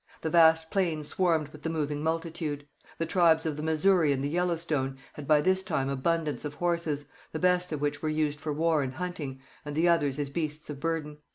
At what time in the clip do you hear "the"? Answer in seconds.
0.21-0.31, 1.61-1.69, 2.97-3.05, 3.55-3.61, 4.23-4.29, 7.33-7.37, 9.75-9.87